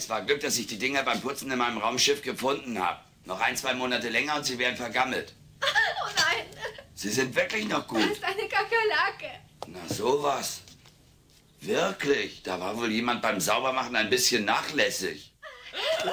[0.00, 3.00] Es war Glück, dass ich die Dinger beim Putzen in meinem Raumschiff gefunden habe.
[3.26, 5.34] Noch ein, zwei Monate länger und sie wären vergammelt.
[6.02, 6.46] Oh nein,
[6.94, 8.10] Sie sind wirklich noch das gut.
[8.10, 9.30] ist eine Kakerlake.
[9.66, 10.62] Na sowas.
[11.60, 15.34] Wirklich, da war wohl jemand beim Saubermachen ein bisschen nachlässig.
[16.02, 16.08] Wo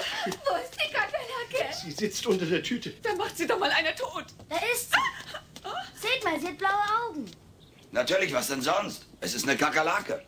[0.58, 1.74] ist die Kakerlake?
[1.82, 2.90] Sie sitzt unter der Tüte.
[3.02, 4.26] Dann macht sie doch mal eine tot.
[4.50, 6.06] Da ist sie.
[6.06, 7.32] Seht mal, sie hat blaue Augen.
[7.94, 9.06] Natürlich, was denn sonst?
[9.22, 10.22] Es ist eine Kakerlake.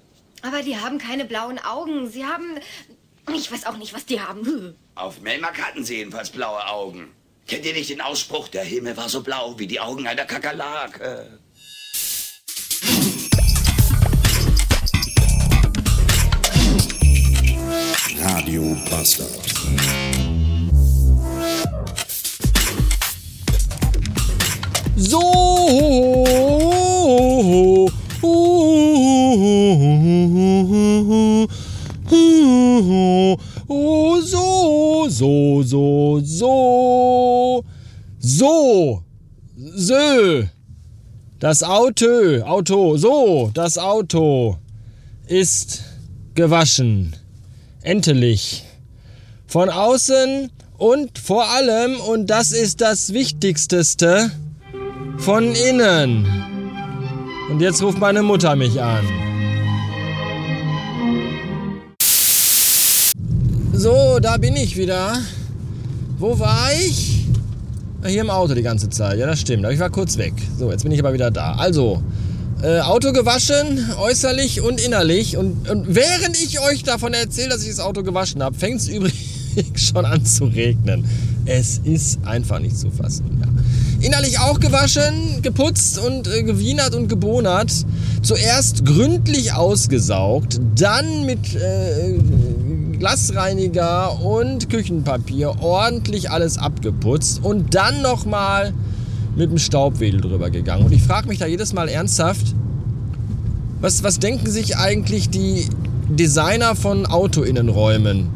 [0.43, 2.09] Aber die haben keine blauen Augen.
[2.09, 2.57] Sie haben...
[3.35, 4.75] Ich weiß auch nicht, was die haben.
[4.95, 7.11] Auf Melmark hatten sie jedenfalls blaue Augen.
[7.47, 11.39] Kennt ihr nicht den Ausspruch, der Himmel war so blau wie die Augen einer Kakerlake?
[18.21, 19.53] Radio Bastard.
[24.95, 26.29] So.
[32.11, 33.37] Oh,
[34.21, 37.65] so, so, so, so.
[38.19, 39.03] So.
[39.55, 40.45] Sö.
[41.39, 44.57] Das Auto, Auto, so, das Auto
[45.27, 45.83] ist
[46.35, 47.15] gewaschen.
[47.81, 48.65] Endlich.
[49.47, 54.31] Von außen und vor allem, und das ist das Wichtigste,
[55.17, 56.27] von innen.
[57.49, 59.28] Und jetzt ruft meine Mutter mich an.
[63.79, 65.17] So, da bin ich wieder.
[66.17, 67.23] Wo war ich?
[68.03, 69.17] Ah, Hier im Auto die ganze Zeit.
[69.17, 69.63] Ja, das stimmt.
[69.63, 70.33] Aber ich war kurz weg.
[70.57, 71.53] So, jetzt bin ich aber wieder da.
[71.53, 72.03] Also,
[72.61, 75.37] äh, Auto gewaschen, äußerlich und innerlich.
[75.37, 78.87] Und, und während ich euch davon erzähle, dass ich das Auto gewaschen habe, fängt es
[78.89, 79.15] übrigens
[79.77, 81.05] schon an zu regnen.
[81.45, 83.41] Es ist einfach nicht zu fassen.
[83.41, 84.05] Ja.
[84.05, 87.71] Innerlich auch gewaschen, geputzt und äh, gewienert und gebonert.
[88.23, 92.19] Zuerst gründlich ausgesaugt, dann mit äh,
[92.99, 98.73] Glasreiniger und Küchenpapier ordentlich alles abgeputzt und dann nochmal
[99.35, 100.85] mit dem Staubwedel drüber gegangen.
[100.85, 102.53] Und ich frage mich da jedes Mal ernsthaft,
[103.79, 105.69] was, was denken sich eigentlich die
[106.09, 108.29] Designer von Autoinnenräumen?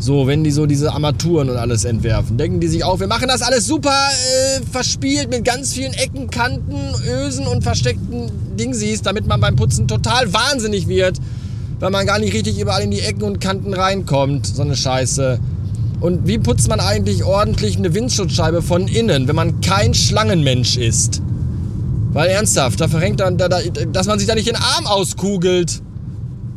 [0.00, 3.26] So, wenn die so diese Armaturen und alles entwerfen, denken die sich auch, wir machen
[3.28, 9.26] das alles super äh, verspielt mit ganz vielen Ecken, Kanten, Ösen und versteckten Dingsies, damit
[9.26, 11.18] man beim Putzen total wahnsinnig wird,
[11.80, 14.46] weil man gar nicht richtig überall in die Ecken und Kanten reinkommt.
[14.46, 15.38] So eine Scheiße.
[16.00, 21.22] Und wie putzt man eigentlich ordentlich eine Windschutzscheibe von innen, wenn man kein Schlangenmensch ist?
[22.12, 23.60] Weil ernsthaft, da verrenkt dann, da, da,
[23.92, 25.82] dass man sich da nicht den Arm auskugelt.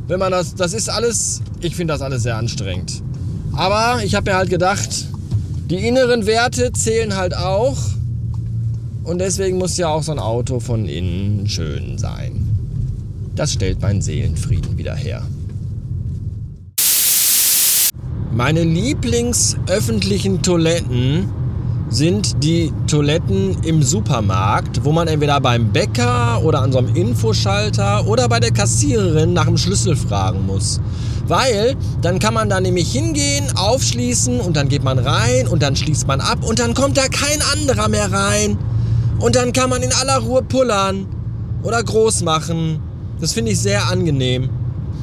[0.07, 3.01] Wenn man das, das ist alles, ich finde das alles sehr anstrengend.
[3.53, 4.89] Aber ich habe mir halt gedacht,
[5.69, 7.77] die inneren Werte zählen halt auch.
[9.03, 12.40] Und deswegen muss ja auch so ein Auto von innen schön sein.
[13.35, 15.23] Das stellt meinen Seelenfrieden wieder her.
[18.33, 21.29] Meine Lieblingsöffentlichen Toiletten
[21.89, 28.07] sind die Toiletten im Supermarkt, wo man entweder beim Bäcker oder an so einem Infoschalter
[28.07, 30.79] oder bei der Kassiererin nach dem Schlüssel fragen muss.
[31.27, 35.75] Weil dann kann man da nämlich hingehen, aufschließen und dann geht man rein und dann
[35.75, 38.57] schließt man ab und dann kommt da kein anderer mehr rein.
[39.19, 41.05] Und dann kann man in aller Ruhe pullern
[41.63, 42.79] oder groß machen.
[43.21, 44.49] Das finde ich sehr angenehm.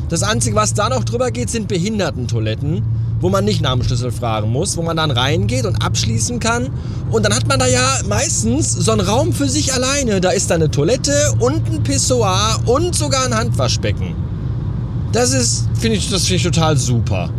[0.09, 2.83] Das Einzige, was da noch drüber geht, sind Behindertentoiletten,
[3.21, 6.69] wo man nicht nach dem Schlüssel fragen muss, wo man dann reingeht und abschließen kann.
[7.11, 10.21] Und dann hat man da ja meistens so einen Raum für sich alleine.
[10.21, 14.15] Da ist da eine Toilette und ein Pissoir und sogar ein Handwaschbecken.
[15.13, 17.31] Das ist, finde ich, das finde ich total super.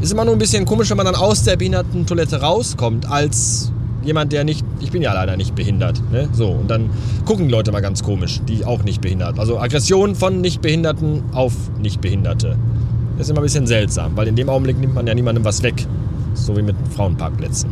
[0.00, 3.72] Ist immer nur ein bisschen komisch, wenn man dann aus der Behindertentoilette rauskommt, als
[4.06, 6.28] jemand, der nicht, ich bin ja leider nicht behindert, ne?
[6.32, 6.90] So, und dann
[7.24, 9.38] gucken Leute mal ganz komisch, die auch nicht behindert.
[9.38, 12.56] Also Aggression von Nichtbehinderten auf Nichtbehinderte.
[13.16, 15.62] Das ist immer ein bisschen seltsam, weil in dem Augenblick nimmt man ja niemandem was
[15.62, 15.86] weg.
[16.34, 17.70] So wie mit Frauenparkplätzen.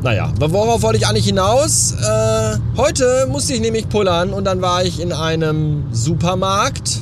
[0.00, 1.92] Naja, worauf wollte ich eigentlich hinaus?
[1.92, 7.00] Äh, heute musste ich nämlich pullern und dann war ich in einem Supermarkt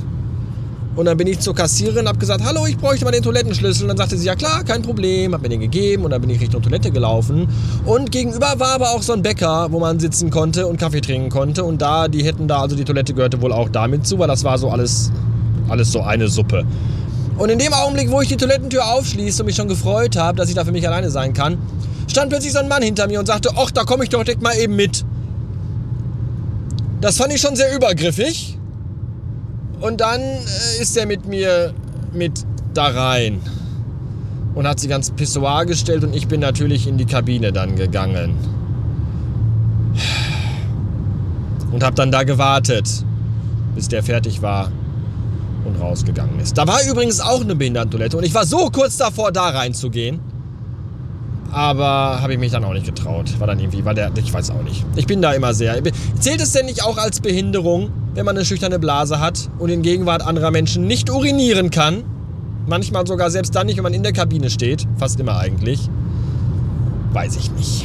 [0.97, 3.85] und dann bin ich zur Kassiererin habe gesagt, hallo, ich bräuchte mal den Toilettenschlüssel.
[3.85, 6.31] Und dann sagte sie, ja klar, kein Problem, hat mir den gegeben und dann bin
[6.31, 7.49] ich Richtung Toilette gelaufen.
[7.85, 11.29] Und gegenüber war aber auch so ein Bäcker, wo man sitzen konnte und Kaffee trinken
[11.29, 11.65] konnte.
[11.65, 14.43] Und da, die hätten da, also die Toilette gehörte wohl auch damit zu, weil das
[14.43, 15.13] war so alles,
[15.69, 16.65] alles so eine Suppe.
[17.37, 20.49] Und in dem Augenblick, wo ich die Toilettentür aufschließe und mich schon gefreut habe, dass
[20.49, 21.59] ich da für mich alleine sein kann,
[22.11, 24.41] stand plötzlich so ein Mann hinter mir und sagte, ach, da komme ich doch direkt
[24.41, 25.05] mal eben mit.
[27.03, 28.56] Das fand ich schon sehr übergriffig.
[29.81, 31.73] Und dann äh, ist er mit mir
[32.13, 32.45] mit
[32.75, 33.41] da rein
[34.55, 38.35] und hat sich ans Pissoir gestellt und ich bin natürlich in die Kabine dann gegangen.
[41.73, 42.89] Und habe dann da gewartet,
[43.75, 44.71] bis der fertig war.
[45.67, 46.57] und rausgegangen ist.
[46.57, 50.21] Da war übrigens auch eine Behindertentoilette und ich war so kurz davor, da reinzugehen.
[51.51, 53.39] Aber habe ich mich dann auch nicht getraut.
[53.41, 54.85] War dann irgendwie, war der, ich weiß auch nicht.
[54.95, 55.81] Ich bin da immer sehr.
[56.21, 59.83] Zählt es denn nicht auch als Behinderung, wenn man eine schüchterne Blase hat und in
[59.83, 62.03] Gegenwart anderer Menschen nicht urinieren kann?
[62.67, 64.87] Manchmal sogar selbst dann nicht, wenn man in der Kabine steht.
[64.97, 65.89] Fast immer eigentlich.
[67.13, 67.85] Weiß ich nicht.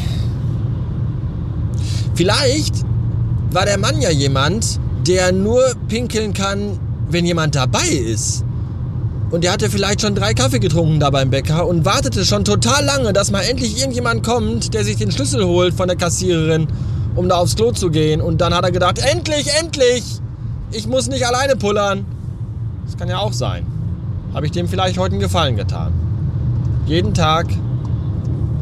[2.15, 2.75] Vielleicht
[3.51, 6.79] war der Mann ja jemand, der nur pinkeln kann,
[7.09, 8.45] wenn jemand dabei ist.
[9.31, 12.85] Und der hatte vielleicht schon drei Kaffee getrunken da beim Bäcker und wartete schon total
[12.85, 16.67] lange, dass mal endlich irgendjemand kommt, der sich den Schlüssel holt von der Kassiererin,
[17.15, 18.21] um da aufs Klo zu gehen.
[18.21, 20.03] Und dann hat er gedacht, endlich, endlich!
[20.71, 22.05] Ich muss nicht alleine pullern.
[22.85, 23.65] Das kann ja auch sein.
[24.33, 25.91] Habe ich dem vielleicht heute einen Gefallen getan.
[26.85, 27.47] Jeden Tag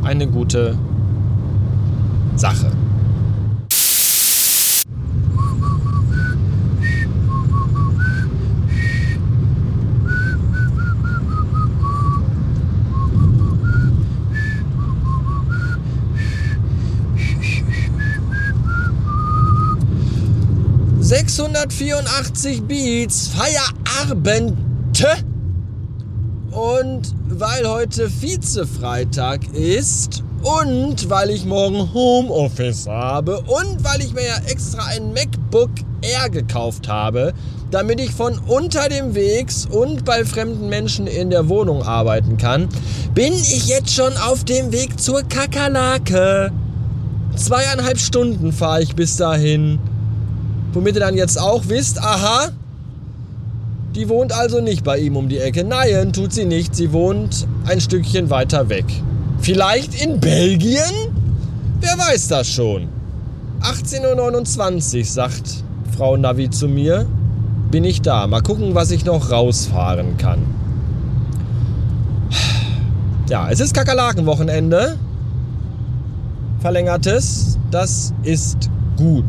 [0.04, 0.78] eine gute
[2.36, 2.72] Sache.
[21.30, 24.58] 684 Beats, Feierabend.
[26.52, 34.26] Und weil heute Vize-Freitag ist und weil ich morgen Homeoffice habe und weil ich mir
[34.26, 35.70] ja extra ein MacBook
[36.02, 37.34] Air gekauft habe,
[37.70, 42.68] damit ich von unter dem Wegs und bei fremden Menschen in der Wohnung arbeiten kann,
[43.14, 46.52] bin ich jetzt schon auf dem Weg zur Kakerlake.
[47.36, 49.80] Zweieinhalb Stunden fahre ich bis dahin.
[50.74, 52.50] Womit ihr dann jetzt auch wisst, aha,
[53.96, 55.64] die wohnt also nicht bei ihm um die Ecke.
[55.64, 56.76] Nein, tut sie nicht.
[56.76, 58.86] Sie wohnt ein Stückchen weiter weg.
[59.42, 60.84] Vielleicht in Belgien?
[61.82, 62.88] Wer weiß das schon?
[63.62, 65.64] 18.29 Uhr, sagt
[65.98, 67.08] Frau Navi zu mir.
[67.72, 68.28] Bin ich da.
[68.28, 70.40] Mal gucken, was ich noch rausfahren kann.
[73.30, 74.98] Ja, es ist Kakerlakenwochenende.
[76.62, 77.58] Verlängertes.
[77.70, 79.26] Das ist gut.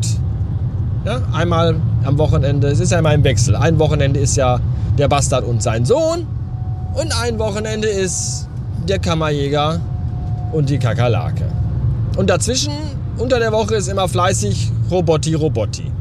[1.03, 3.55] Ja, einmal am Wochenende, es ist ja immer im Wechsel.
[3.55, 4.59] Ein Wochenende ist ja
[4.99, 6.27] der Bastard und sein Sohn
[6.93, 8.47] und ein Wochenende ist
[8.87, 9.79] der Kammerjäger
[10.51, 11.45] und die Kakerlake.
[12.17, 12.73] Und dazwischen,
[13.17, 15.91] unter der Woche, ist immer fleißig Robotti Robotti.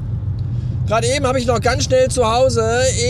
[0.86, 2.62] Gerade eben habe ich noch ganz schnell zu Hause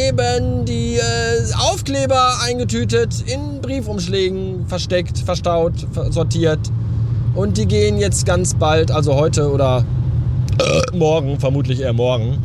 [0.06, 5.72] eben die äh, Aufkleber eingetütet, in Briefumschlägen versteckt, verstaut,
[6.10, 6.60] sortiert.
[7.34, 9.84] Und die gehen jetzt ganz bald, also heute oder
[10.92, 12.38] morgen, vermutlich eher morgen,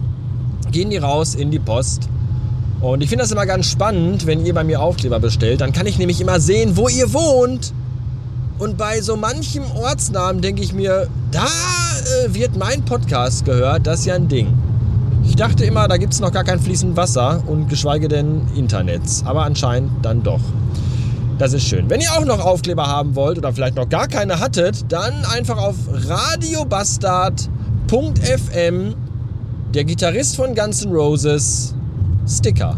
[0.71, 2.09] gehen die raus in die Post.
[2.81, 5.61] Und ich finde das immer ganz spannend, wenn ihr bei mir Aufkleber bestellt.
[5.61, 7.73] Dann kann ich nämlich immer sehen, wo ihr wohnt.
[8.59, 13.87] Und bei so manchem Ortsnamen denke ich mir, da äh, wird mein Podcast gehört.
[13.87, 14.53] Das ist ja ein Ding.
[15.27, 19.23] Ich dachte immer, da gibt es noch gar kein fließend Wasser und geschweige denn Internets.
[19.25, 20.41] Aber anscheinend dann doch.
[21.37, 21.89] Das ist schön.
[21.89, 25.57] Wenn ihr auch noch Aufkleber haben wollt oder vielleicht noch gar keine hattet, dann einfach
[25.57, 25.75] auf
[26.07, 27.49] Radio Bastard
[27.87, 28.95] .fm,
[29.73, 31.75] der Gitarrist von Guns N' Roses,
[32.27, 32.77] Sticker.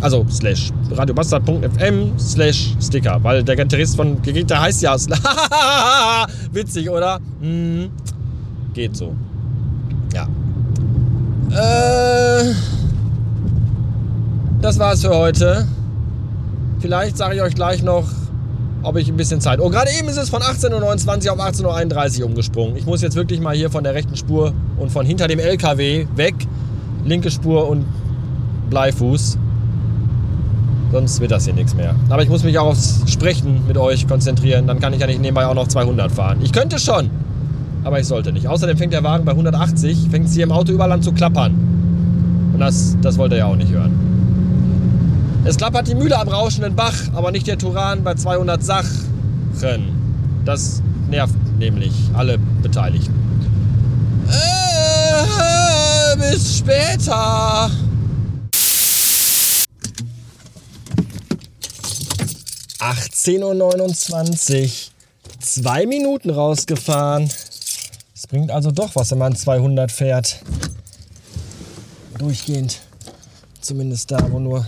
[0.00, 4.96] Also slash radiobastard.fm slash Sticker, weil der Gitarrist von Gitarre heißt ja
[6.52, 7.18] witzig, oder?
[7.40, 7.90] Hm,
[8.74, 9.14] geht so.
[10.14, 10.28] Ja.
[11.50, 12.54] Äh,
[14.60, 15.66] das war's für heute.
[16.80, 18.04] Vielleicht sage ich euch gleich noch,
[18.82, 19.60] habe ich ein bisschen Zeit.
[19.60, 22.76] Oh, gerade eben ist es von 18.29 Uhr auf 18.31 Uhr umgesprungen.
[22.76, 26.06] Ich muss jetzt wirklich mal hier von der rechten Spur und von hinter dem LKW
[26.14, 26.34] weg.
[27.04, 27.84] Linke Spur und
[28.70, 29.38] Bleifuß.
[30.92, 31.94] Sonst wird das hier nichts mehr.
[32.08, 34.66] Aber ich muss mich auch aufs Sprechen mit euch konzentrieren.
[34.66, 36.38] Dann kann ich ja nicht nebenbei auch noch 200 fahren.
[36.42, 37.10] Ich könnte schon,
[37.84, 38.48] aber ich sollte nicht.
[38.48, 41.52] Außerdem fängt der Wagen bei 180, fängt es hier im Auto überall an zu klappern.
[42.54, 44.07] Und das, das wollt ihr ja auch nicht hören.
[45.44, 49.08] Es klappert die Mühle am rauschenden Bach, aber nicht der Turan bei 200 Sachen.
[50.44, 53.14] Das nervt nämlich alle Beteiligten.
[54.28, 57.70] Äh, bis später.
[62.78, 64.70] ...18.29 Uhr.
[65.40, 67.28] Zwei Minuten rausgefahren.
[68.14, 70.40] Es bringt also doch was, wenn man 200 fährt.
[72.18, 72.78] Durchgehend.
[73.60, 74.66] Zumindest da, wo nur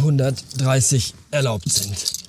[0.00, 2.19] 130 erlaubt sind.